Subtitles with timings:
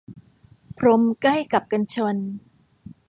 [0.77, 2.15] พรมใกล้กับกันชน